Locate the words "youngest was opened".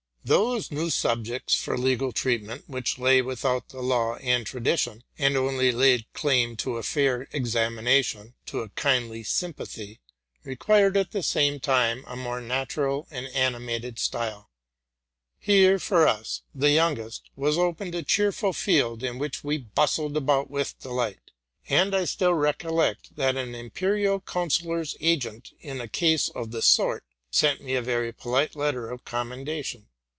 16.69-17.95